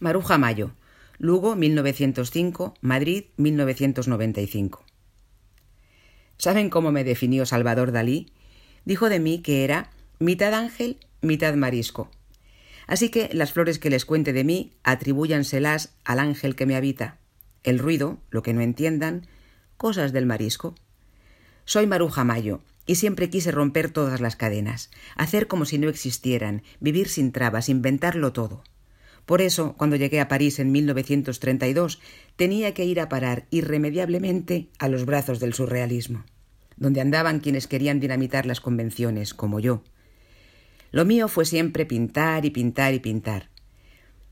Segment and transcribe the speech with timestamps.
[0.00, 0.70] Maruja Mayo,
[1.18, 4.84] Lugo 1905, Madrid 1995.
[6.36, 8.30] ¿Saben cómo me definió Salvador Dalí?
[8.84, 9.90] Dijo de mí que era
[10.20, 12.12] mitad ángel, mitad marisco.
[12.86, 17.18] Así que las flores que les cuente de mí atribúyanselas al ángel que me habita.
[17.64, 19.26] El ruido, lo que no entiendan,
[19.76, 20.76] cosas del marisco.
[21.64, 26.62] Soy Maruja Mayo, y siempre quise romper todas las cadenas, hacer como si no existieran,
[26.78, 28.62] vivir sin trabas, inventarlo todo.
[29.28, 32.00] Por eso, cuando llegué a París en 1932,
[32.36, 36.24] tenía que ir a parar irremediablemente a los brazos del surrealismo,
[36.78, 39.84] donde andaban quienes querían dinamitar las convenciones, como yo.
[40.92, 43.50] Lo mío fue siempre pintar y pintar y pintar.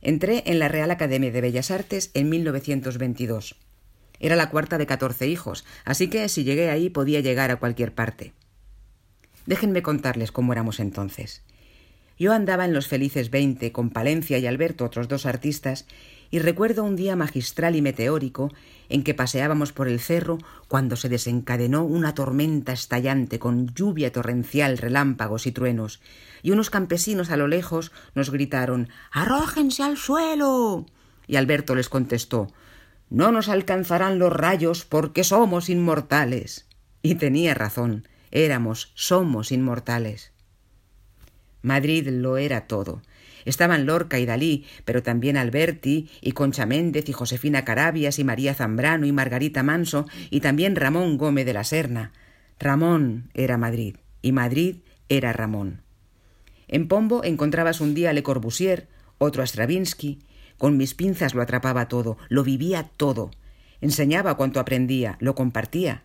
[0.01, 3.55] Entré en la Real Academia de Bellas Artes en 1922.
[4.19, 7.93] Era la cuarta de catorce hijos, así que si llegué ahí podía llegar a cualquier
[7.93, 8.33] parte.
[9.45, 11.43] Déjenme contarles cómo éramos entonces.
[12.19, 15.87] Yo andaba en los felices veinte con Palencia y Alberto, otros dos artistas,
[16.31, 18.53] y recuerdo un día magistral y meteórico
[18.89, 24.79] en que paseábamos por el cerro cuando se desencadenó una tormenta estallante con lluvia torrencial,
[24.79, 26.01] relámpagos y truenos,
[26.43, 30.87] y unos campesinos a lo lejos nos gritaron Arrójense al suelo.
[31.27, 32.53] Y Alberto les contestó
[33.11, 36.67] No nos alcanzarán los rayos porque somos inmortales.
[37.03, 40.33] Y tenía razón, éramos, somos inmortales.
[41.67, 43.03] Madrid lo era todo.
[43.45, 48.55] Estaban Lorca y Dalí, pero también Alberti y Concha Méndez y Josefina Carabias y María
[48.55, 52.13] Zambrano y Margarita Manso y también Ramón Gómez de la Serna.
[52.61, 54.77] Ramón era Madrid y Madrid
[55.09, 55.83] era Ramón.
[56.69, 58.87] En Pombo encontrabas un día a Le Corbusier,
[59.19, 60.21] otro a Stravinsky.
[60.59, 63.33] Con mis pinzas lo atrapaba todo, lo vivía todo.
[63.81, 66.05] Enseñaba cuanto aprendía, lo compartía.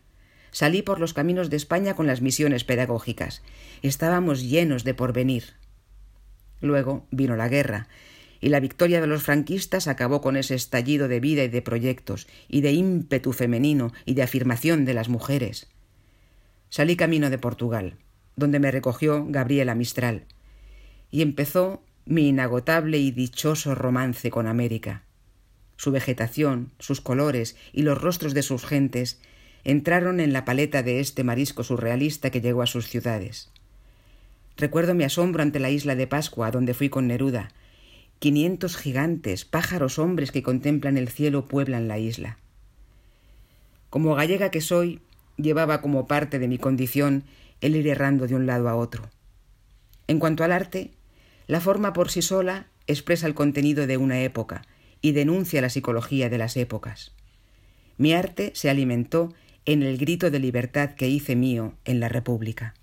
[0.52, 3.42] Salí por los caminos de España con las misiones pedagógicas.
[3.82, 5.54] Estábamos llenos de porvenir.
[6.60, 7.88] Luego vino la guerra,
[8.42, 12.28] y la victoria de los franquistas acabó con ese estallido de vida y de proyectos,
[12.50, 15.68] y de ímpetu femenino y de afirmación de las mujeres.
[16.70, 17.96] Salí camino de Portugal,
[18.36, 20.26] donde me recogió Gabriela Mistral,
[21.12, 25.04] y empezó mi inagotable y dichoso romance con América.
[25.78, 29.20] Su vegetación, sus colores y los rostros de sus gentes
[29.64, 33.52] entraron en la paleta de este marisco surrealista que llegó a sus ciudades.
[34.58, 37.50] Recuerdo mi asombro ante la isla de Pascua, donde fui con Neruda.
[38.20, 42.38] Quinientos gigantes, pájaros hombres que contemplan el cielo pueblan la isla.
[43.90, 45.02] Como gallega que soy,
[45.38, 47.24] llevaba como parte de mi condición
[47.62, 49.10] el ir errando de un lado a otro.
[50.08, 50.92] En cuanto al arte,
[51.48, 54.64] la forma por sí sola expresa el contenido de una época
[55.02, 57.14] y denuncia la psicología de las épocas.
[57.98, 59.34] Mi arte se alimentó
[59.66, 62.74] en el grito de libertad que hice mío en la República.